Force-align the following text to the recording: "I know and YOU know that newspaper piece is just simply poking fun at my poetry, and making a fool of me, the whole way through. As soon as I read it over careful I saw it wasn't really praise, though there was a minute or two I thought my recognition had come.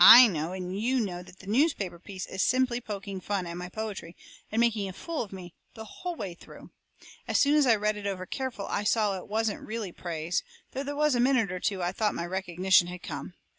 "I 0.03 0.25
know 0.25 0.51
and 0.51 0.75
YOU 0.75 0.99
know 0.99 1.21
that 1.21 1.47
newspaper 1.47 1.99
piece 1.99 2.25
is 2.25 2.41
just 2.41 2.47
simply 2.49 2.81
poking 2.81 3.21
fun 3.21 3.45
at 3.45 3.55
my 3.55 3.69
poetry, 3.69 4.15
and 4.51 4.59
making 4.59 4.89
a 4.89 4.93
fool 4.93 5.21
of 5.21 5.31
me, 5.31 5.53
the 5.75 5.85
whole 5.85 6.15
way 6.15 6.33
through. 6.33 6.71
As 7.27 7.37
soon 7.37 7.53
as 7.55 7.67
I 7.67 7.75
read 7.75 7.97
it 7.97 8.07
over 8.07 8.25
careful 8.25 8.65
I 8.65 8.83
saw 8.83 9.15
it 9.19 9.27
wasn't 9.27 9.61
really 9.61 9.91
praise, 9.91 10.41
though 10.71 10.81
there 10.81 10.95
was 10.95 11.13
a 11.13 11.19
minute 11.19 11.51
or 11.51 11.59
two 11.59 11.83
I 11.83 11.91
thought 11.91 12.15
my 12.15 12.25
recognition 12.25 12.87
had 12.87 13.03
come. 13.03 13.35